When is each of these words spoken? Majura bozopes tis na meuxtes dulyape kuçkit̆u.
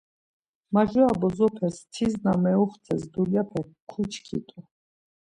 Majura 0.73 1.11
bozopes 1.21 1.75
tis 1.93 2.13
na 2.23 2.33
meuxtes 2.43 3.01
dulyape 3.13 3.59
kuçkit̆u. 3.89 4.57